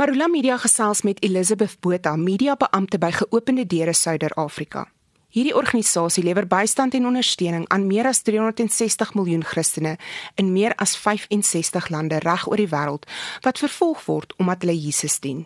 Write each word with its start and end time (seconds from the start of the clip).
Marula 0.00 0.28
Media 0.28 0.56
gesels 0.56 1.02
met 1.02 1.22
Elizabeth 1.22 1.76
Botha, 1.80 2.14
mediabeampte 2.16 2.98
by 2.98 3.10
Geopende 3.12 3.66
Deure 3.66 3.92
Suider-Afrika. 3.92 4.86
Hierdie 5.28 5.52
organisasie 5.54 6.24
lewer 6.24 6.46
bystand 6.48 6.96
en 6.96 7.06
ondersteuning 7.10 7.66
aan 7.68 7.84
meer 7.86 8.08
as 8.08 8.22
360 8.24 9.12
miljoen 9.14 9.44
Christene 9.44 9.98
in 10.40 10.54
meer 10.54 10.72
as 10.80 10.96
65 10.96 11.90
lande 11.92 12.22
reg 12.24 12.48
oor 12.48 12.56
die 12.56 12.70
wêreld 12.72 13.04
wat 13.44 13.60
vervolg 13.60 14.06
word 14.08 14.32
omdat 14.40 14.64
hulle 14.64 14.78
Jesus 14.78 15.18
dien. 15.20 15.44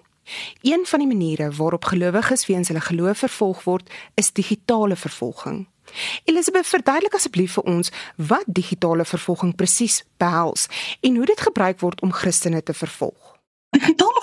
Een 0.62 0.86
van 0.86 1.02
die 1.02 1.10
maniere 1.10 1.50
waarop 1.58 1.90
gelowiges 1.90 2.46
weens 2.46 2.70
hulle 2.70 2.86
geloof 2.86 3.26
vervolg 3.26 3.66
word, 3.66 3.90
is 4.14 4.30
digitale 4.32 4.94
vervolging. 4.94 5.64
Elisabeth, 6.30 6.70
verduidelik 6.70 7.18
asseblief 7.18 7.58
vir 7.58 7.72
ons 7.74 7.90
wat 8.30 8.46
digitale 8.46 9.02
vervolging 9.02 9.56
presies 9.58 10.04
behels 10.22 10.70
en 11.02 11.16
hoe 11.16 11.26
dit 11.26 11.46
gebruik 11.50 11.82
word 11.82 12.06
om 12.06 12.14
Christene 12.14 12.62
te 12.62 12.82
vervolg. 12.86 13.34
Digitale 13.74 14.13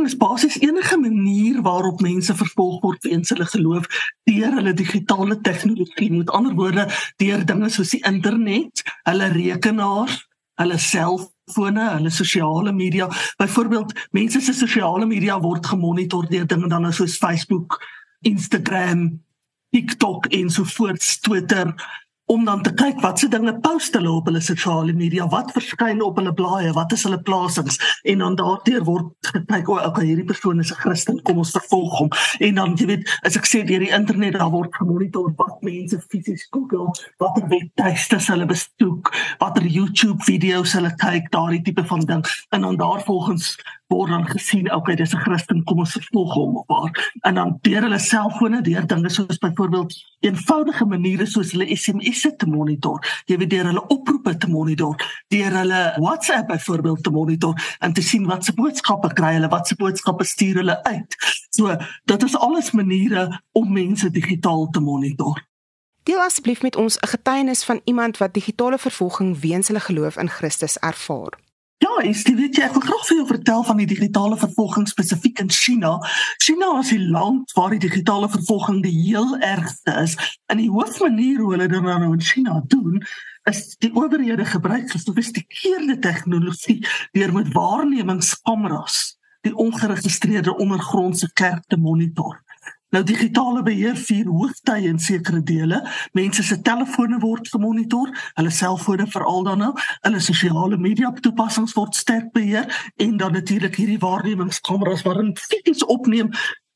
vervolging 0.00 0.06
is 0.06 0.16
basies 0.16 0.58
enige 0.62 0.96
manier 0.96 1.62
waarop 1.62 2.00
mense 2.00 2.34
vervolg 2.34 2.82
word 2.82 3.04
weens 3.04 3.30
hulle 3.30 3.46
geloof 3.46 3.86
deur 4.24 4.54
hulle 4.56 4.72
digitale 4.74 5.40
tegnologie. 5.40 6.10
Met 6.12 6.30
ander 6.30 6.54
woorde, 6.54 6.86
deur 7.16 7.44
dinge 7.44 7.68
soos 7.70 7.90
die 7.90 8.02
internet, 8.06 8.82
hulle 9.04 9.28
rekenaars, 9.34 10.26
hulle 10.60 10.78
selfone, 10.78 11.88
hulle 11.96 12.10
sosiale 12.10 12.72
media. 12.72 13.08
Byvoorbeeld, 13.38 13.92
mense 14.12 14.40
se 14.40 14.52
sosiale 14.52 15.06
media 15.06 15.38
word 15.40 15.66
gemonitor 15.66 16.28
deur 16.28 16.46
dinge 16.46 16.68
dan 16.68 16.92
soos 16.92 17.18
Facebook, 17.18 17.80
Instagram, 18.22 19.20
TikTok 19.70 20.30
en 20.32 20.50
so 20.50 20.64
voort, 20.64 21.04
Twitter, 21.22 21.74
om 22.30 22.44
dan 22.44 22.62
te 22.62 22.70
kyk 22.74 23.00
wat 23.02 23.18
se 23.18 23.28
dinge 23.28 23.52
post 23.64 23.96
hulle 23.98 24.10
op 24.10 24.28
hulle 24.30 24.40
sosiale 24.44 24.92
media, 24.94 25.26
wat 25.32 25.50
verskyn 25.54 26.02
op 26.04 26.18
hulle 26.20 26.32
blaaie, 26.36 26.70
wat 26.76 26.92
is 26.94 27.02
hulle 27.08 27.18
plasings 27.26 27.78
en 28.12 28.22
dan 28.22 28.36
daardeur 28.38 28.84
word 28.86 29.30
gekyk 29.32 29.70
o, 29.70 29.78
okay, 29.88 30.04
hierdie 30.06 30.26
persoon 30.28 30.62
is 30.62 30.70
'n 30.70 30.78
Christen, 30.84 31.18
kom 31.26 31.42
ons 31.42 31.50
vervolg 31.56 31.98
hom. 31.98 32.10
En 32.38 32.54
dan 32.54 32.76
jy 32.76 32.86
weet, 32.86 33.10
as 33.26 33.36
ek 33.36 33.46
sê 33.50 33.64
deur 33.66 33.82
die 33.82 33.90
internet 33.90 34.38
daar 34.38 34.50
word 34.50 34.74
gemonitor 34.74 35.32
wat 35.36 35.62
mense 35.62 35.98
fisies 36.08 36.46
Google, 36.50 36.94
watter 37.18 37.48
webtuistes 37.48 38.28
hulle 38.28 38.46
besoek, 38.46 39.10
watter 39.38 39.66
YouTube 39.66 40.22
video's 40.22 40.72
hulle 40.72 40.94
kyk, 40.96 41.30
daardie 41.30 41.62
tipe 41.62 41.84
van 41.84 42.00
ding. 42.00 42.24
En 42.50 42.60
dan 42.60 42.76
daarvolgens 42.76 43.56
word 43.90 44.10
dan 44.10 44.26
gesien, 44.28 44.70
okay, 44.74 44.94
dis 44.96 45.14
'n 45.14 45.22
Christen, 45.24 45.64
kom 45.64 45.78
ons 45.78 45.92
vervolg 45.92 46.34
hom 46.34 46.56
of 46.56 46.68
haar. 46.68 47.14
En 47.20 47.34
dan 47.34 47.58
deur 47.62 47.82
hulle 47.82 47.98
selfone, 47.98 48.62
deur 48.62 48.86
dinge 48.86 49.10
soos 49.10 49.38
byvoorbeeld 49.38 49.94
eenvoudige 50.20 50.84
maniere 50.84 51.26
soos 51.26 51.50
hulle 51.52 51.76
SMS'e 51.76 52.36
te 52.36 52.46
monitor, 52.46 53.02
jy 53.26 53.36
weet 53.36 53.50
deur 53.50 53.64
hulle 53.64 53.86
oproepe 53.86 54.36
te 54.36 54.48
monitor, 54.48 54.96
deur 55.28 55.58
hulle 55.60 55.82
WhatsApp 55.98 56.48
byvoorbeeld 56.48 57.02
te 57.02 57.10
monitor 57.10 57.54
en 57.80 57.92
te 57.92 58.02
sien 58.02 58.26
wat 58.26 58.44
se 58.44 58.54
boodskappe 58.54 59.12
kry 59.12 59.34
hulle, 59.38 59.48
wat 59.48 59.66
se 59.66 59.74
boodskappe 59.74 60.24
stuur 60.24 60.62
hulle 60.62 60.82
uit. 60.84 61.16
So, 61.50 61.76
dit 62.04 62.22
is 62.22 62.36
alles 62.36 62.70
maniere 62.70 63.42
om 63.52 63.72
mense 63.72 64.10
digitaal 64.10 64.68
te 64.70 64.80
monitor. 64.80 65.48
Deel 66.02 66.20
asseblief 66.20 66.62
met 66.62 66.76
ons 66.76 66.98
'n 66.98 67.06
getuienis 67.06 67.64
van 67.64 67.80
iemand 67.84 68.18
wat 68.18 68.34
digitale 68.34 68.78
vervolging 68.78 69.40
weens 69.40 69.66
hulle 69.66 69.80
geloof 69.80 70.16
in 70.16 70.28
Christus 70.28 70.78
ervaar. 70.78 71.49
Ja, 71.80 72.02
is 72.04 72.24
dit 72.28 72.36
weet 72.36 72.58
jy 72.58 72.66
ek 72.66 72.74
wil 72.76 72.82
graag 72.84 73.04
vir 73.08 73.16
jou 73.16 73.26
vertel 73.30 73.62
van 73.64 73.78
die 73.80 73.86
digitale 73.88 74.36
vervolging 74.36 74.84
spesifiek 74.88 75.38
in 75.40 75.48
China. 75.48 75.94
China 76.36 76.74
is 76.82 76.90
die 76.92 77.00
land 77.00 77.54
waar 77.56 77.72
die 77.72 77.80
digitale 77.80 78.28
vervolging 78.28 78.82
die 78.84 78.92
heel 78.92 79.32
ergste 79.38 79.94
is. 80.02 80.12
En 80.52 80.60
die 80.60 80.68
hoofmanier 80.68 81.40
hoe 81.40 81.54
hulle 81.54 81.70
dit 81.72 81.86
nou 81.86 82.10
in 82.10 82.20
China 82.20 82.58
doen, 82.68 83.00
is 83.48 83.62
die 83.80 83.94
owerhede 83.96 84.44
gebruik 84.44 84.92
gesofistikeerde 84.92 85.96
tegnologie 86.04 86.82
deur 87.16 87.32
met 87.32 87.48
waarnemingskameras 87.56 89.00
die 89.48 89.56
ongeregistreerde 89.56 90.52
ondergrondse 90.60 91.32
kerk 91.32 91.64
te 91.72 91.80
monitor. 91.80 92.42
Nou 92.90 93.02
digitale 93.06 93.62
beheer 93.62 93.94
vier 93.96 94.26
hoogtye 94.26 94.88
in 94.90 94.98
sekere 94.98 95.42
dele. 95.46 95.78
Mense 96.12 96.42
se 96.42 96.58
telefone 96.66 97.20
word 97.22 97.48
gemonitor, 97.48 98.10
hulle 98.34 98.50
selfone 98.50 99.06
veral 99.06 99.44
dan 99.46 99.62
nou, 99.62 99.70
hulle 100.06 100.22
sosiale 100.24 100.78
media 100.78 101.12
toepassings 101.22 101.76
word 101.78 101.94
sterk 101.94 102.32
beheer 102.34 102.66
en 102.98 103.16
dan 103.16 103.36
natuurlik 103.38 103.78
hierdie 103.78 104.00
waarnemingskameras 104.02 105.06
waarin 105.06 105.36
fisies 105.38 105.84
opneem 105.86 106.32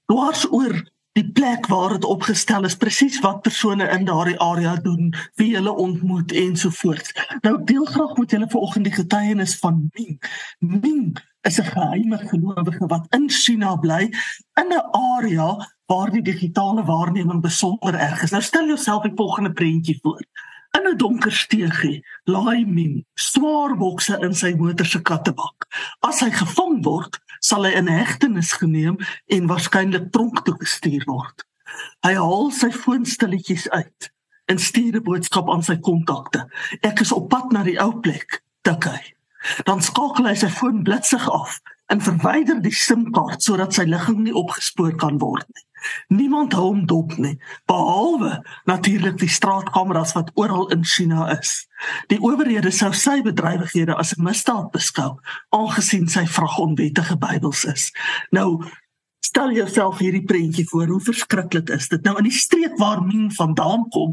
dwars 0.07 0.47
oor 0.53 0.77
die 1.15 1.27
plek 1.35 1.67
waar 1.71 1.95
dit 1.95 2.07
opgestel 2.07 2.67
is 2.67 2.75
presies 2.79 3.21
wat 3.23 3.43
persone 3.47 3.87
in 3.95 4.07
daardie 4.07 4.39
area 4.43 4.75
doen, 4.83 5.13
wie 5.39 5.53
hulle 5.55 5.71
ontmoet 5.71 6.33
en 6.35 6.57
so 6.59 6.75
voort. 6.75 7.13
Nou 7.47 7.57
deel 7.65 7.85
graag 7.91 8.17
met 8.19 8.35
julle 8.35 8.51
vanoggend 8.51 8.91
die 8.91 8.97
getuienis 8.97 9.55
van 9.63 9.85
Ming. 9.95 10.19
Ming 10.59 11.15
is 11.47 11.61
'n 11.61 11.71
geheime 11.71 12.19
gelowige 12.19 12.87
wat 12.87 13.07
in 13.11 13.31
China 13.31 13.77
bly 13.77 14.11
in 14.61 14.69
'n 14.71 14.83
area 14.91 15.74
waar 15.87 16.11
die 16.11 16.23
digitale 16.23 16.85
waarneming 16.85 17.41
besonder 17.41 17.95
erg 17.95 18.23
is. 18.23 18.31
Nou 18.31 18.43
stel 18.43 18.67
jouself 18.67 19.03
die 19.03 19.13
volgende 19.15 19.53
prentjie 19.53 19.99
voor. 20.03 20.25
In 20.79 20.89
'n 20.89 20.97
donker 20.97 21.33
steegie 21.33 22.07
laai 22.25 22.67
Ming 22.67 23.05
swaar 23.15 23.77
bokse 23.77 24.19
in 24.21 24.35
sy 24.35 24.55
motor 24.59 24.87
se 24.87 25.03
kattebak. 25.03 25.67
As 26.01 26.21
hy 26.21 26.31
gevang 26.31 26.85
word, 26.85 27.21
sal 27.41 27.65
hy 27.65 27.71
in 27.71 27.89
hegtenis 27.89 28.53
geneem 28.53 28.97
en 29.27 29.47
waarskynlik 29.47 30.11
tronk 30.13 30.45
toe 30.45 30.55
gestuur 30.59 31.05
word. 31.05 31.47
Hy 32.01 32.15
haal 32.15 32.51
sy 32.51 32.71
foon 32.71 33.05
stilletjies 33.05 33.69
uit 33.71 34.11
en 34.45 34.59
stuur 34.59 34.97
'n 34.97 35.03
boodskap 35.03 35.51
aan 35.51 35.63
sy 35.63 35.77
kontakte. 35.77 36.47
Ek 36.81 37.01
is 37.01 37.13
op 37.13 37.29
pad 37.29 37.53
na 37.53 37.63
die 37.63 37.81
ou 37.81 38.01
plek, 38.01 38.43
tik 38.63 38.85
hy. 38.85 39.15
Dan 39.65 39.83
skakel 39.83 40.27
hy 40.27 40.35
sy 40.35 40.49
foon 40.49 40.83
blitsig 40.83 41.31
af 41.31 41.61
en 41.93 42.01
verwyder 42.01 42.61
die 42.65 42.75
SIM-kaart 42.75 43.43
sodat 43.45 43.75
sy 43.77 43.85
ligging 43.89 44.25
nie 44.25 44.35
opgespoor 44.37 44.95
kan 45.01 45.19
word 45.23 45.47
nie. 45.53 45.65
Niemand 46.17 46.55
hou 46.57 46.71
hom 46.71 46.85
dop 46.89 47.13
nie, 47.21 47.35
behalwe 47.69 48.39
natuurlik 48.69 49.19
die 49.21 49.29
straatkameras 49.29 50.15
wat 50.17 50.31
oral 50.41 50.71
in 50.73 50.85
China 50.85 51.27
is. 51.35 51.67
Die 52.09 52.21
owerhede 52.25 52.73
sou 52.73 52.93
sy 52.97 53.19
bedrywighede 53.27 53.97
as 53.97 54.15
'n 54.17 54.25
misdaad 54.25 54.71
beskou, 54.73 55.21
aangesien 55.53 56.09
sy 56.09 56.25
vrag 56.27 56.59
onwettige 56.59 57.17
Bybels 57.17 57.65
is. 57.65 57.93
Nou 58.33 58.65
Stel 59.25 59.55
jouself 59.57 59.99
hierdie 59.99 60.25
prentjie 60.25 60.67
voor, 60.69 60.87
hoe 60.87 61.01
verskriklik 61.01 61.71
is 61.71 61.89
dit? 61.89 62.03
Nou 62.05 62.19
in 62.19 62.29
die 62.29 62.39
streek 62.39 62.77
waar 62.79 63.01
Ming 63.03 63.33
vandaan 63.35 63.89
kom, 63.89 64.13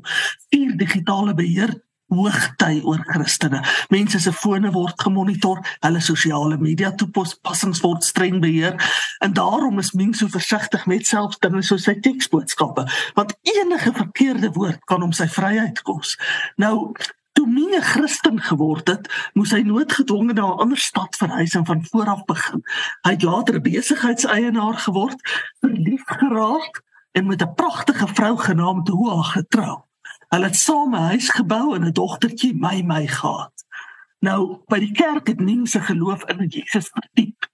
vier 0.49 0.71
digitale 0.77 1.33
beheer 1.33 1.75
hoogty 2.11 2.81
oor 2.83 3.01
Christene. 3.07 3.61
Mense 3.89 4.19
se 4.19 4.33
fone 4.35 4.71
word 4.75 4.99
gemonitor, 5.01 5.61
hulle 5.85 6.01
sosiale 6.03 6.57
media 6.61 6.91
toepassings 6.91 7.81
word 7.85 8.03
streng 8.07 8.41
beheer 8.43 8.75
en 9.23 9.33
daarom 9.37 9.79
is 9.79 9.93
mense 9.97 10.21
so 10.21 10.31
versigtig 10.31 10.85
met 10.91 11.07
selfs 11.07 11.39
dinge 11.41 11.63
soos 11.65 11.87
sy 11.87 11.95
teksboodskappe, 12.03 12.85
want 13.17 13.33
enige 13.55 13.93
verkeerde 13.95 14.51
woord 14.57 14.83
kan 14.89 15.01
hom 15.01 15.15
sy 15.15 15.27
vryheid 15.31 15.81
kos. 15.87 16.17
Nou 16.61 16.91
Toe 17.31 17.47
Mine 17.47 17.79
Christen 17.81 18.41
geword 18.43 18.89
het, 18.91 19.05
moes 19.39 19.53
hy 19.55 19.61
noodgedwonge 19.63 20.33
na 20.35 20.49
'n 20.51 20.59
ander 20.65 20.77
stad 20.77 21.15
verhuis 21.15 21.55
en 21.55 21.65
van 21.65 21.85
voor 21.87 22.09
af 22.11 22.25
begin. 22.27 22.59
Hy 23.07 23.11
het 23.11 23.23
later 23.23 23.55
'n 23.55 23.63
besigheidseienaar 23.63 24.77
geword, 24.83 25.19
verlief 25.63 26.03
geraak 26.05 26.83
en 27.11 27.27
met 27.27 27.41
'n 27.41 27.53
pragtige 27.55 28.07
vrou 28.07 28.37
genaamd 28.37 28.87
Hoa 28.87 29.21
getrou. 29.21 29.79
Hulle 30.31 30.47
het 30.47 30.55
saam 30.55 30.95
'n 30.95 31.07
huis 31.11 31.29
gebou 31.29 31.75
en 31.75 31.85
'n 31.85 31.91
dogtertjie 31.91 32.53
my 32.55 32.81
my 32.81 33.07
gehad. 33.07 33.65
Nou 34.19 34.63
by 34.67 34.79
die 34.79 34.91
kerk 34.91 35.27
het 35.27 35.39
mense 35.39 35.79
geloof 35.81 36.23
in 36.29 36.47
Jesus 36.47 36.89
verdiep. 36.93 37.49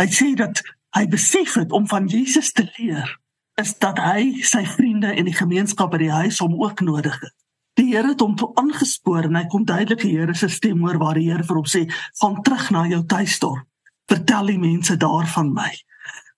Hy 0.00 0.06
sê 0.06 0.34
dat 0.34 0.62
hy 0.96 1.06
besef 1.06 1.54
het 1.54 1.72
om 1.72 1.86
van 1.88 2.06
Jesus 2.06 2.52
te 2.52 2.72
leer 2.76 3.18
is 3.54 3.78
dat 3.78 3.98
hy 3.98 4.42
sy 4.42 4.64
vriende 4.66 5.10
en 5.14 5.24
die 5.24 5.34
gemeenskap 5.34 5.90
by 5.90 5.98
die 5.98 6.12
huis 6.14 6.38
hom 6.38 6.54
ook 6.62 6.80
nodig 6.80 7.20
het. 7.20 7.34
Die 7.78 7.94
Here 7.94 8.08
het 8.08 8.20
hom 8.20 8.36
toe 8.38 8.50
aangespoor 8.54 9.28
en 9.28 9.38
hy 9.38 9.44
kom 9.46 9.64
duidelik 9.64 10.02
die 10.02 10.14
Here 10.16 10.34
se 10.34 10.48
stem 10.48 10.80
hoor 10.82 10.98
waar 10.98 11.14
die 11.14 11.30
Here 11.30 11.44
vir 11.46 11.56
hom 11.56 11.66
sê: 11.66 11.84
"Gaan 12.20 12.42
terug 12.42 12.70
na 12.70 12.86
jou 12.86 13.04
tuisdorp. 13.06 13.66
Vertel 14.06 14.46
die 14.46 14.58
mense 14.58 14.96
daar 14.96 15.26
van 15.26 15.52
my." 15.52 15.70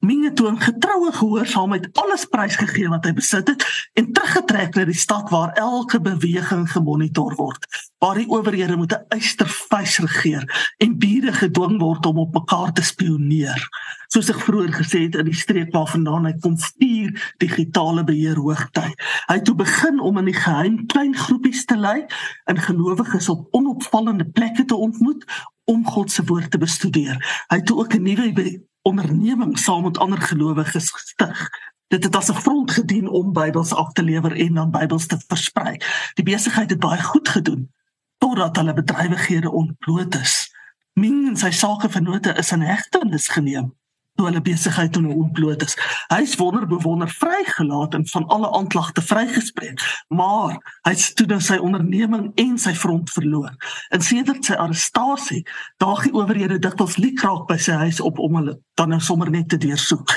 Minge 0.01 0.33
toon 0.33 0.57
getroue 0.57 1.13
gehoorsaamheid 1.13 1.91
alles 2.01 2.23
prysgegee 2.33 2.89
wat 2.89 3.05
hy 3.05 3.11
besit 3.13 3.51
het 3.53 3.65
en 4.01 4.07
teruggetrek 4.17 4.79
na 4.79 4.87
die 4.89 4.97
stad 4.97 5.29
waar 5.29 5.51
elke 5.61 6.01
beweging 6.01 6.63
gemonitor 6.73 7.35
word 7.37 7.67
waar 8.01 8.17
die 8.17 8.29
owerhede 8.33 8.79
moet 8.81 8.95
'n 8.97 9.05
eysterfys 9.17 9.99
regeer 10.01 10.47
en 10.81 10.97
bure 10.99 11.33
gedwing 11.33 11.77
word 11.81 12.07
om 12.07 12.19
op 12.19 12.33
mekaar 12.33 12.73
te 12.73 12.83
spioneer. 12.83 13.61
Soos 14.09 14.31
ek 14.31 14.41
vroeër 14.41 14.73
gesê 14.73 15.03
het 15.05 15.21
in 15.21 15.29
die 15.29 15.37
streek 15.37 15.73
waarvandaan 15.77 16.25
hy 16.25 16.33
kom 16.41 16.57
vier 16.57 17.13
digitale 17.37 18.05
beheer 18.05 18.41
hoogty 18.41 18.89
hy 19.29 19.35
het 19.37 19.45
toe 19.45 19.55
begin 19.55 20.01
om 20.01 20.17
in 20.19 20.33
die 20.33 20.41
geheim 20.41 20.87
klein 20.87 21.13
groepies 21.15 21.65
te 21.65 21.77
lei 21.77 22.07
en 22.45 22.57
gelowiges 22.57 23.29
op 23.29 23.49
onopvallende 23.51 24.25
plekke 24.25 24.65
te 24.65 24.77
ontmoet 24.77 25.29
om 25.65 25.87
God 25.87 26.11
se 26.11 26.25
woord 26.25 26.51
te 26.51 26.59
bestudeer. 26.59 27.21
Hy 27.53 27.57
het 27.57 27.73
ook 27.73 27.95
'n 27.95 28.03
nuwe 28.03 28.33
onderneming 28.83 29.59
saam 29.59 29.83
met 29.83 29.99
ander 29.99 30.21
gelowiges 30.21 30.91
gestig. 30.91 31.49
Dit 31.89 32.05
het 32.05 32.17
as 32.17 32.31
'n 32.31 32.35
front 32.35 32.71
gedien 32.71 33.09
om 33.09 33.33
Bybels 33.33 33.73
af 33.73 33.93
te 33.93 34.03
lewer 34.03 34.37
en 34.37 34.55
dan 34.55 34.71
Bybels 34.71 35.07
te 35.07 35.19
versprei. 35.27 35.77
Die 36.15 36.25
besigheid 36.25 36.71
het 36.71 36.79
baie 36.79 37.03
goed 37.03 37.29
gedoen 37.29 37.73
totdat 38.19 38.57
hulle 38.57 38.73
bedrywighede 38.73 39.51
ontbloot 39.51 40.15
is. 40.15 40.55
Ming 40.93 41.29
en 41.29 41.37
sy 41.37 41.51
sakevennote 41.51 42.33
is 42.33 42.53
in 42.53 42.61
hegtenis 42.61 43.29
geneem 43.29 43.80
toe 44.21 44.29
hulle 44.29 44.43
besigheid 44.45 44.93
toe 44.93 45.07
ontbloot 45.09 45.63
is. 45.65 45.77
Hy 46.13 46.21
is 46.27 46.37
wonderbewonder 46.37 47.09
vrygelaat 47.09 47.95
en 47.97 48.05
van 48.13 48.27
alle 48.35 48.51
aanklagte 48.59 49.03
vrygespreek, 49.03 49.81
maar 50.13 50.59
hy 50.85 50.93
het 50.93 51.07
toe 51.17 51.27
nou 51.31 51.41
sy 51.45 51.57
onderneming 51.57 52.29
en 52.43 52.59
sy 52.61 52.75
front 52.77 53.09
verloor. 53.17 53.55
En 53.95 54.05
sedert 54.05 54.45
sy 54.45 54.59
arrestasie, 54.61 55.41
daag 55.81 56.05
die 56.05 56.13
owerhede 56.13 56.61
dikwels 56.61 56.99
liekraak 57.01 57.49
by 57.49 57.57
sy 57.57 57.79
huis 57.87 58.03
op 58.05 58.21
om 58.21 58.37
hulle 58.43 58.59
dan 58.77 58.93
nou 58.93 59.01
sommer 59.01 59.33
net 59.33 59.49
te 59.49 59.61
deursoek. 59.61 60.13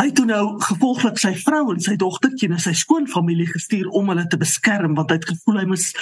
Hy 0.00 0.08
het 0.10 0.20
nou 0.26 0.44
gevolglik 0.66 1.20
sy 1.20 1.30
vrou 1.38 1.70
en 1.72 1.80
sy 1.80 1.94
dogtertjie 2.00 2.48
na 2.50 2.58
sy 2.60 2.72
skoonfamilie 2.76 3.46
gestuur 3.52 3.88
om 3.94 4.08
hulle 4.12 4.24
te 4.28 4.40
beskerm 4.40 4.96
want 4.98 5.12
hy 5.12 5.20
het 5.20 5.28
gevoel 5.30 5.60
hy 5.62 5.66
moes 5.72 5.92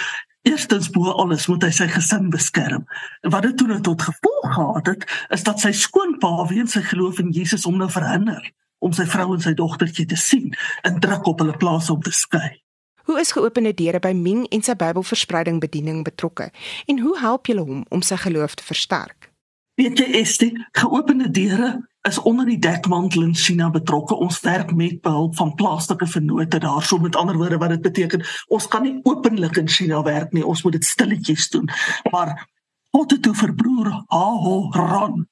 eerstens 0.42 0.90
bo 0.90 1.10
alles 1.10 1.46
moet 1.46 1.66
hy 1.66 1.70
sy 1.75 1.88
gesin 1.90 2.31
beskerm. 2.32 2.87
Wat 3.22 3.44
dit 3.46 3.56
toe 3.58 3.69
nou 3.69 3.81
tot 3.84 4.02
gevolg 4.02 4.54
gehad 4.54 4.87
het, 4.87 5.04
is 5.37 5.44
dat 5.46 5.60
sy 5.60 5.72
skoonpa 5.76 6.32
weens 6.48 6.76
sy 6.76 6.82
geloof 6.87 7.20
in 7.20 7.31
Jesus 7.37 7.66
hom 7.69 7.78
nou 7.81 7.90
verhinder 7.90 8.42
om 8.81 8.94
sy 8.96 9.04
vrou 9.04 9.34
en 9.34 9.42
sy 9.44 9.52
dogtertjie 9.56 10.06
te 10.08 10.16
sien 10.16 10.54
en 10.88 11.00
druk 11.04 11.26
op 11.28 11.42
hulle 11.44 11.56
plaas 11.60 11.90
om 11.92 12.00
te 12.02 12.12
skei. 12.16 12.62
Hoe 13.08 13.19
is 13.20 13.32
geopende 13.34 13.72
deure 13.76 14.00
by 14.00 14.12
Ming 14.16 14.46
en 14.54 14.62
sy 14.64 14.76
Bybelverspreiding 14.78 15.60
bediening 15.60 16.04
betrokke 16.06 16.48
en 16.88 17.02
hoe 17.04 17.16
help 17.20 17.50
julle 17.50 17.66
hom 17.66 17.84
om 17.90 18.04
sy 18.06 18.16
geloof 18.20 18.56
te 18.56 18.64
versterk? 18.64 19.28
Weet 19.81 20.00
jy 20.00 20.08
Estie, 20.20 20.52
geopende 20.76 21.31
deure 21.32 21.75
is 22.08 22.19
onder 22.19 22.47
die 22.47 22.58
dekmantel 22.58 23.23
in 23.23 23.35
China 23.35 23.70
betrokke. 23.70 24.14
Ons 24.14 24.41
werk 24.41 24.75
met 24.75 25.00
behulp 25.00 25.37
van 25.37 25.55
plaaslike 25.55 26.06
vennote 26.06 26.58
daarso 26.58 26.99
met 26.99 27.17
ander 27.17 27.37
woorde 27.37 27.58
wat 27.58 27.69
dit 27.69 27.81
beteken. 27.81 28.25
Ons 28.49 28.69
kan 28.69 28.82
nie 28.82 29.00
openlik 29.02 29.56
in 29.56 29.69
China 29.69 30.02
werk 30.02 30.32
nie. 30.32 30.47
Ons 30.47 30.62
moet 30.62 30.73
dit 30.73 30.85
stilletjies 30.85 31.49
doen. 31.50 31.69
Maar 32.11 32.49
het 32.91 33.23
toe 33.23 33.35
vir 33.35 33.55
broer 33.55 33.93
Aho 34.08 34.70
Ran 34.70 35.29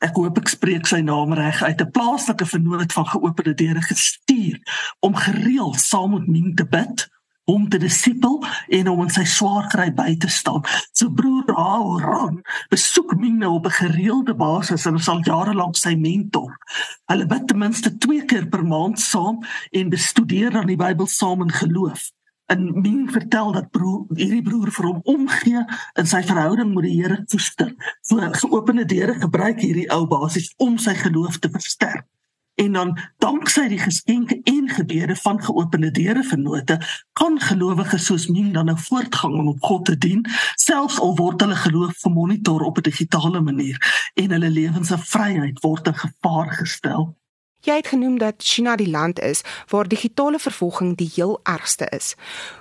Ek 0.00 0.16
hoop 0.16 0.38
ek 0.40 0.48
spreek 0.48 0.86
sy 0.88 1.02
naam 1.04 1.34
reg 1.36 1.60
uit 1.60 1.80
'n 1.80 1.92
plaaslike 1.92 2.46
vennoot 2.48 2.92
van 2.92 3.06
geopende 3.06 3.54
deure 3.54 3.82
gestuur 3.84 4.56
om 5.00 5.14
gereeld 5.14 5.80
saam 5.80 6.10
met 6.16 6.26
Ming 6.26 6.56
te 6.56 6.64
bid 6.64 7.08
om 7.50 7.68
te 7.68 7.78
disipel 7.78 8.38
en 8.68 8.88
om 8.88 9.02
in 9.04 9.12
sy 9.12 9.24
swaar 9.26 9.66
kry 9.72 9.88
by 9.94 10.14
te 10.22 10.30
staan. 10.30 10.62
So 10.94 11.10
broer 11.14 11.50
Aaron 11.54 12.40
besoek 12.70 13.16
nou 13.18 13.54
op 13.54 13.66
'n 13.66 13.78
gereelde 13.82 14.34
basis 14.34 14.86
en 14.86 14.98
sal 14.98 15.20
jare 15.22 15.54
lank 15.54 15.76
sy 15.76 15.94
mentor. 15.94 16.58
Hulle 17.06 17.26
bid 17.26 17.48
ten 17.48 17.58
minste 17.58 17.98
2 17.98 18.24
keer 18.24 18.46
per 18.48 18.64
maand 18.64 19.00
saam 19.00 19.42
en 19.70 19.88
bestudeer 19.88 20.50
dan 20.50 20.66
die 20.66 20.76
Bybel 20.76 21.06
saam 21.06 21.42
in 21.42 21.52
geloof. 21.52 22.10
En 22.46 22.80
min 22.80 23.10
vertel 23.10 23.52
dat 23.52 23.70
broer 23.70 24.04
hierdie 24.14 24.42
broer 24.42 24.70
vir 24.70 24.86
hom 24.86 25.00
omgee 25.04 25.64
in 25.94 26.06
sy 26.06 26.22
verhouding 26.22 26.74
met 26.74 26.84
die 26.84 27.02
Here 27.02 27.24
toester. 27.24 27.74
So 28.02 28.16
geopende 28.16 28.84
deure 28.84 29.14
gebruik 29.14 29.60
hierdie 29.60 29.90
ou 29.90 30.06
basies 30.06 30.54
om 30.56 30.78
sy 30.78 30.94
geloof 30.94 31.38
te 31.38 31.50
versterk 31.50 32.06
en 32.54 32.72
dan 32.72 32.98
danksy 33.18 33.68
die 33.68 33.78
geskenke 33.78 34.40
en 34.44 34.68
gebede 34.68 35.16
van 35.16 35.42
geopende 35.42 35.90
deure 35.90 36.22
vennote 36.22 36.78
kan 37.12 37.40
gelowiges 37.40 38.04
soos 38.04 38.26
min 38.28 38.52
dan 38.52 38.64
nou 38.64 38.78
voortgang 38.78 39.34
om 39.34 39.48
op 39.48 39.62
God 39.62 39.84
te 39.84 39.98
dien 39.98 40.24
selfs 40.54 40.98
al 41.00 41.16
word 41.16 41.40
hulle 41.40 41.56
geloof 41.56 42.02
gemonitor 42.02 42.62
op 42.62 42.78
'n 42.78 42.88
digitale 42.90 43.40
manier 43.40 44.10
en 44.14 44.30
hulle 44.30 44.50
lewens 44.50 44.88
se 44.88 44.98
vryheid 44.98 45.60
word 45.60 45.86
in 45.86 45.94
gevaar 45.94 46.52
gestel. 46.52 47.16
Jy 47.60 47.74
het 47.76 47.86
genoem 47.86 48.18
dat 48.18 48.34
China 48.38 48.76
die 48.76 48.90
land 48.90 49.20
is 49.20 49.42
waar 49.68 49.88
digitale 49.88 50.38
vervolging 50.38 50.96
die 50.96 51.10
heel 51.14 51.40
ergste 51.42 51.86
is. 51.90 52.14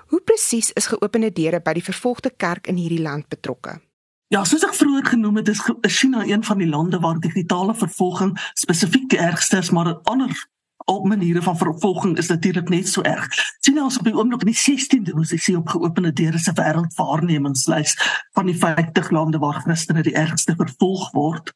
Hoe 0.08 0.22
presies 0.22 0.72
is 0.72 0.92
geopende 0.92 1.32
deure 1.32 1.62
by 1.62 1.74
die 1.74 1.84
vervolgde 1.84 2.30
kerk 2.30 2.68
in 2.68 2.76
hierdie 2.76 3.02
land 3.02 3.28
betrokke? 3.28 3.80
Ja, 4.30 4.44
soos 4.46 4.62
ek 4.62 4.76
vroeër 4.78 5.08
genoem 5.10 5.40
het, 5.40 5.48
is 5.50 5.62
China 5.82 6.22
een 6.22 6.44
van 6.46 6.60
die 6.62 6.68
lande 6.70 7.00
waar 7.02 7.18
digitale 7.18 7.74
vervolging 7.74 8.36
spesifiek 8.54 9.08
die 9.10 9.18
ergste 9.18 9.58
is, 9.58 9.72
maar 9.74 9.96
ander 10.12 10.36
op 10.86 11.08
maniere 11.10 11.42
van 11.42 11.58
vervolging 11.58 12.14
is 12.18 12.30
natuurlik 12.30 12.70
net 12.70 12.88
so 12.88 13.02
erg. 13.02 13.26
China 13.66 13.88
is 13.90 13.98
op 13.98 14.06
die 14.06 14.14
oomblik 14.14 14.46
in 14.46 14.52
die 14.52 14.62
16de 14.62 15.18
posisie 15.18 15.58
op 15.58 15.74
geopende 15.74 16.14
deure 16.14 16.38
se 16.38 16.54
wêreldwaarnemingslys 16.54 17.98
van 18.38 18.46
die 18.46 18.58
50 18.58 19.10
lande 19.10 19.42
waar 19.42 19.64
Christene 19.66 20.06
die 20.06 20.14
ergste 20.14 20.54
vervolg 20.62 21.10
word. 21.18 21.50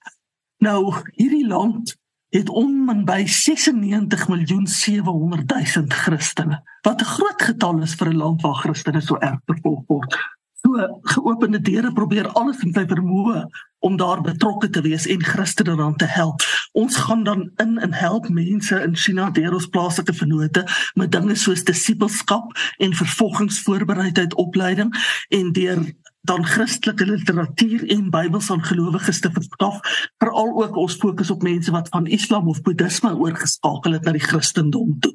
Nou, 0.57 0.95
hierdie 1.13 1.45
land 1.47 1.93
het 2.33 2.49
om 2.49 2.89
en 2.89 3.05
by 3.05 3.21
96 3.29 4.27
miljoen 4.33 4.65
700 4.67 5.45
000 5.77 5.93
Christene. 5.93 6.63
Wat 6.81 7.01
'n 7.01 7.13
groot 7.15 7.41
getal 7.41 7.81
is 7.85 7.93
vir 7.93 8.09
'n 8.09 8.17
land 8.17 8.41
waar 8.41 8.65
Christene 8.65 9.01
so 9.01 9.21
erg 9.21 9.41
vervolg 9.45 9.85
word 9.87 10.17
so 10.63 10.99
geopende 11.13 11.59
deure 11.61 11.91
probeer 11.93 12.29
alles 12.39 12.63
in 12.63 12.73
sy 12.73 12.85
vermoë 12.87 13.43
om 13.83 13.97
daar 13.99 14.21
betrokke 14.23 14.69
te 14.71 14.81
wees 14.81 15.05
en 15.11 15.23
Christene 15.23 15.75
dan 15.75 15.95
te 15.99 16.07
help. 16.07 16.43
Ons 16.71 16.95
gaan 17.03 17.23
dan 17.27 17.49
in 17.59 17.77
en 17.83 17.93
help 17.93 18.29
mense 18.29 18.79
in 18.79 18.95
China 18.95 19.29
deur 19.35 19.57
ons 19.57 19.67
plaaslike 19.67 20.15
vennote 20.15 20.63
met 20.99 21.11
dinge 21.11 21.35
soos 21.35 21.65
disipelskap 21.67 22.55
en 22.79 22.95
vervolgingsvoorbereidheid 22.95 24.35
opleiding 24.39 24.93
en 25.35 25.51
deur 25.51 25.83
dan 26.23 26.45
Christelike 26.47 27.05
literatuur 27.05 27.83
en 27.91 28.05
Bybels 28.09 28.47
aan 28.51 28.63
gelowiges 28.63 29.19
te 29.19 29.31
verskaf, 29.31 29.81
veral 30.23 30.53
ook 30.61 30.77
ons 30.79 30.95
fokus 30.95 31.33
op 31.33 31.43
mense 31.43 31.71
wat 31.71 31.89
van 31.91 32.07
Islam 32.07 32.47
of 32.47 32.61
Boeddhisme 32.63 33.11
oorgeskakel 33.11 33.97
het 33.97 34.07
na 34.07 34.13
die 34.15 34.23
Christendom 34.23 34.95
toe. 35.03 35.11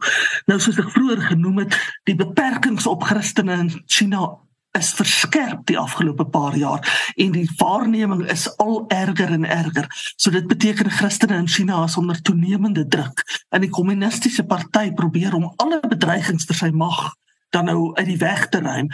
Nou 0.52 0.58
soos 0.60 0.76
ek 0.76 0.92
vroeër 0.92 1.24
genoem 1.30 1.62
het, 1.64 1.78
die 2.04 2.16
beperkings 2.18 2.84
op 2.86 3.08
Christene 3.08 3.56
in 3.64 3.72
China 3.86 4.34
is 4.76 4.90
verskerp 4.94 5.66
die 5.66 5.78
afgelope 5.78 6.26
paar 6.28 6.56
jaar 6.56 7.12
en 7.16 7.32
die 7.32 7.46
waarneming 7.56 8.26
is 8.30 8.46
al 8.56 8.84
erger 8.92 9.32
en 9.32 9.44
erger. 9.44 9.86
So 10.16 10.30
dit 10.30 10.46
beteken 10.46 10.90
Christene 10.90 11.36
in 11.36 11.48
China 11.48 11.84
is 11.84 11.96
onder 11.96 12.22
toenemende 12.22 12.86
druk 12.86 13.24
en 13.48 13.64
die 13.64 13.72
kommunistiese 13.72 14.44
party 14.44 14.92
probeer 14.92 15.34
om 15.34 15.52
alle 15.56 15.80
bedreigings 15.88 16.46
vir 16.48 16.60
sy 16.64 16.70
mag 16.70 17.14
dan 17.54 17.64
nou 17.64 17.94
uit 17.96 18.06
die 18.06 18.20
weg 18.20 18.48
te 18.48 18.60
ruim 18.60 18.90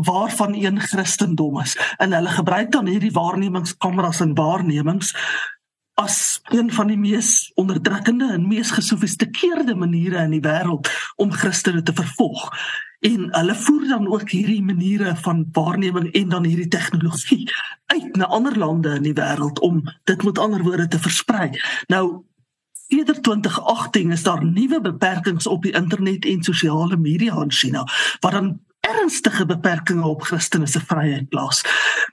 waarvan 0.00 0.54
een 0.54 0.80
Christendom 0.80 1.60
is. 1.60 1.76
En 1.96 2.12
hulle 2.12 2.28
gebruik 2.28 2.70
dan 2.72 2.86
hierdie 2.86 3.12
waarnemingskameras 3.12 4.20
en 4.20 4.34
waarnemings 4.34 5.12
as 5.94 6.40
een 6.50 6.72
van 6.72 6.86
die 6.86 6.98
mees 6.98 7.50
onderdrukkende 7.54 8.32
en 8.32 8.48
mees 8.48 8.70
gesofistikeerde 8.70 9.74
maniere 9.74 10.22
in 10.24 10.36
die 10.36 10.44
wêreld 10.44 10.88
om 11.16 11.32
Christene 11.32 11.82
te 11.82 11.94
vervolg 11.96 12.48
en 13.00 13.28
hulle 13.32 13.54
voer 13.54 13.88
dan 13.88 14.08
ook 14.12 14.30
hierdie 14.30 14.62
maniere 14.62 15.16
van 15.16 15.46
waarneming 15.52 16.12
en 16.12 16.28
dan 16.28 16.44
hierdie 16.44 16.68
tegnologie 16.68 17.52
uit 17.86 18.16
na 18.16 18.26
ander 18.26 18.58
lande 18.58 18.94
in 18.94 19.06
die 19.08 19.16
wêreld 19.16 19.60
om 19.60 19.82
dit 20.04 20.22
met 20.22 20.38
ander 20.38 20.62
woorde 20.62 20.88
te 20.88 20.98
versprei. 20.98 21.50
Nou 21.86 22.24
Eerder 22.90 23.20
2018 23.20 24.10
is 24.10 24.22
daar 24.22 24.44
nuwe 24.44 24.80
beperkings 24.80 25.46
op 25.46 25.62
die 25.62 25.72
internet 25.72 26.24
en 26.24 26.42
sosiale 26.42 26.96
media 26.96 27.42
in 27.42 27.52
China 27.52 27.84
wat 28.20 28.32
dan 28.32 28.48
ernstige 28.98 29.46
beperkings 29.46 30.06
op 30.06 30.22
Christene 30.22 30.66
se 30.66 30.80
vryheid 30.80 31.28
plaas. 31.28 31.62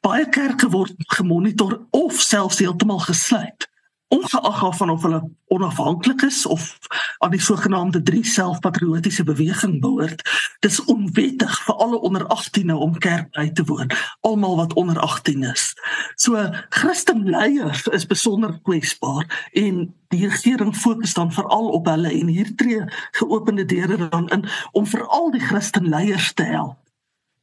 Baie 0.02 0.30
kerke 0.30 0.70
word 0.70 0.94
gemonitor 1.18 1.80
of 1.92 2.22
selfs 2.22 2.60
heeltemal 2.60 3.00
gesluit 3.00 3.68
ongeag 4.08 4.78
van 4.78 4.90
of 4.90 5.02
hulle 5.02 5.22
onafhanklik 5.48 6.22
is 6.22 6.46
of 6.46 6.78
aan 7.18 7.32
die 7.32 7.42
sogenaamde 7.42 8.02
drie 8.04 8.26
selfpatriotiese 8.26 9.24
beweging 9.24 9.82
behoort 9.82 10.22
dis 10.60 10.80
onwettig 10.86 11.60
vir 11.66 11.76
alle 11.76 12.00
onder 12.00 12.24
18e 12.24 12.74
om 12.74 12.98
kerk 12.98 13.32
by 13.36 13.50
te 13.52 13.66
woon 13.68 13.92
almal 14.22 14.56
wat 14.56 14.74
onder 14.74 15.00
18 15.00 15.44
is. 15.44 15.74
So 16.16 16.50
Christen 16.70 17.30
leiers 17.30 17.88
is 17.88 18.06
besonder 18.06 18.60
kwesbaar 18.64 19.50
en 19.54 19.94
die 20.08 20.28
regering 20.28 20.76
fokus 20.76 21.14
dan 21.14 21.32
veral 21.32 21.68
op 21.68 21.86
hulle 21.86 22.12
en 22.12 22.28
hier 22.28 22.56
tree 22.56 22.84
geopende 23.12 23.66
deure 23.66 24.10
dan 24.10 24.30
in 24.30 24.46
om 24.72 24.86
veral 24.86 25.32
die 25.32 25.44
Christen 25.44 25.90
leiers 25.90 26.34
te 26.34 26.44
help 26.44 26.78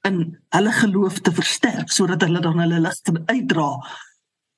in 0.04 0.38
hulle 0.48 0.72
geloof 0.72 1.20
te 1.20 1.32
versterk 1.32 1.92
sodat 1.92 2.24
hulle 2.24 2.40
dan 2.40 2.58
hulle 2.60 2.80
lig 2.80 3.00
kan 3.02 3.22
uitdra 3.26 3.68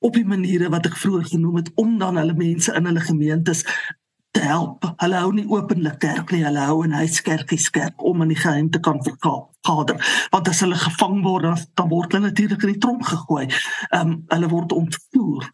op 0.06 0.14
die 0.14 0.26
maniere 0.26 0.70
wat 0.70 0.86
ek 0.86 0.98
vroeër 1.00 1.30
genoem 1.32 1.62
het 1.62 1.70
om 1.82 1.96
dan 1.98 2.18
hulle 2.20 2.34
mense 2.38 2.75
in 2.78 2.86
hulle 2.86 3.02
gemeentes 3.02 3.64
te 4.36 4.42
help. 4.44 4.84
Hulle 5.02 5.22
hou 5.22 5.32
nie 5.34 5.46
openlik 5.50 5.98
kerk 6.04 6.30
nie, 6.34 6.44
hulle 6.44 6.66
hou 6.68 6.82
in 6.84 6.94
huiskerkies 6.94 7.70
kerk 7.75 8.04
om 8.04 8.22
in 8.22 8.34
die 8.34 8.38
geheim 8.38 8.68
te 8.70 8.82
kan 8.82 9.00
verkader. 9.04 9.98
Want 10.34 10.52
as 10.52 10.62
hulle 10.64 10.78
gevang 10.78 11.22
word, 11.25 11.66
dan, 11.75 11.90
word 11.90 12.14
hulle 12.14 12.28
natuurlik 12.28 12.62
in 12.68 12.76
die 12.76 12.84
tronk 12.84 13.08
gegooi. 13.08 13.48
Ehm 13.90 14.14
um, 14.14 14.14
hulle 14.34 14.52
word 14.52 14.76
ontvoer. 14.76 15.50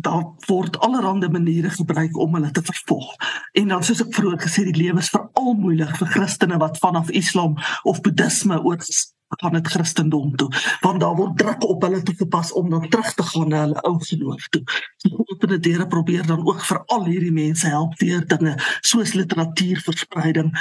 Daar 0.00 0.24
word 0.46 0.78
allerlei 0.80 1.28
maniere 1.28 1.70
gebruik 1.74 2.16
om 2.16 2.34
hulle 2.38 2.50
te 2.56 2.64
vervolg. 2.64 3.12
En 3.52 3.74
dan 3.74 3.84
soos 3.84 4.00
ek 4.06 4.14
vroeër 4.16 4.40
gesê, 4.46 4.64
die 4.64 4.78
lewe 4.78 5.04
is 5.04 5.12
veral 5.12 5.56
moeilik 5.60 5.92
vir 6.00 6.12
Christene 6.14 6.56
wat 6.62 6.80
vanaf 6.80 7.12
Islam 7.12 7.58
of 7.84 8.00
Boeddhisme 8.00 8.62
oorgestel 8.62 9.19
van 9.38 9.52
dit 9.52 9.66
Christendom 9.66 10.36
toe 10.36 10.48
want 10.80 11.00
daar 11.00 11.14
word 11.14 11.36
druk 11.38 11.64
op 11.68 11.82
hulle 11.82 12.02
toe 12.02 12.14
gepas 12.14 12.52
om 12.52 12.70
dan 12.70 12.88
terug 12.88 13.14
te 13.14 13.22
gaan 13.22 13.48
na 13.48 13.60
hulle 13.60 13.80
ou 13.82 13.96
geloof 14.02 14.48
toe. 14.48 14.62
Die 15.04 15.14
opene 15.16 15.58
deure 15.58 15.86
probeer 15.86 16.26
dan 16.26 16.46
ook 16.46 16.62
vir 16.64 16.82
al 16.86 17.04
hierdie 17.04 17.32
mense 17.32 17.66
help 17.66 17.96
deur 18.02 18.26
dinge 18.26 18.54
soos 18.80 19.14
literatuurverspreiding, 19.14 20.52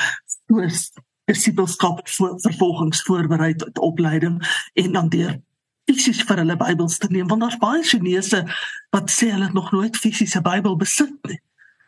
soos 0.47 0.89
disipelskap 1.29 2.07
vir 2.09 2.33
vervolgingsvoorbereiding 2.45 3.77
opleiding 3.77 4.41
en 4.73 4.91
dan 4.91 5.09
deur 5.09 5.37
fisies 5.89 6.21
vir 6.25 6.43
hulle 6.43 6.57
Bybels 6.59 6.97
te 7.01 7.09
neem 7.13 7.29
want 7.29 7.45
daar's 7.45 7.59
baie 7.61 7.83
Chinese 7.83 8.43
wat 8.95 9.13
sê 9.13 9.31
hulle 9.33 9.49
het 9.49 9.57
nog 9.57 9.71
nooit 9.73 9.97
fisiese 9.97 10.41
Bybel 10.45 10.77
besit 10.77 11.15
nie. 11.29 11.39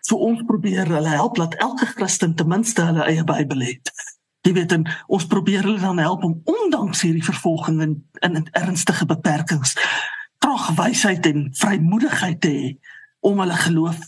So 0.02 0.18
ons 0.18 0.42
probeer 0.50 0.90
hulle 0.90 1.14
help 1.14 1.38
dat 1.38 1.58
elke 1.62 1.86
Christen 1.94 2.34
ten 2.36 2.50
minste 2.50 2.86
hulle 2.90 3.06
eie 3.06 3.24
Bybel 3.24 3.62
het. 3.68 3.94
Jy 4.42 4.54
weet 4.54 4.72
en 4.72 4.88
ons 5.08 5.28
probeer 5.30 5.64
hulle 5.64 5.80
dan 5.80 6.00
help 6.02 6.24
om 6.24 6.42
ondanks 6.50 7.02
hierdie 7.06 7.26
vervolging 7.26 7.82
en 7.82 7.94
in, 8.20 8.36
in 8.36 8.48
ernstige 8.52 9.06
beperkings 9.06 9.76
krag, 10.42 10.72
wysheid 10.76 11.26
en 11.26 11.50
vrymoedigheid 11.54 12.42
te 12.42 12.50
hê 12.50 12.72
om 13.20 13.40
hulle 13.40 13.58
geloof 13.62 14.00